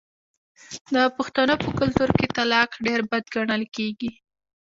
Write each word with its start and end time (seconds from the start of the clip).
د 0.93 0.95
پښتنو 1.17 1.53
په 1.63 1.69
کلتور 1.79 2.09
کې 2.17 2.27
طلاق 2.37 2.69
ډیر 2.85 2.99
بد 3.11 3.23
ګڼل 3.35 3.63
کیږي. 3.75 4.11